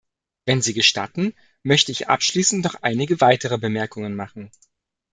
Wenn 0.47 0.63
Sie 0.63 0.73
gestatten, 0.73 1.35
möchte 1.61 1.91
ich 1.91 2.09
abschließend 2.09 2.63
noch 2.65 2.73
einige 2.81 3.21
weitere 3.21 3.59
Bemerkungen 3.59 4.15
machen. 4.15 4.49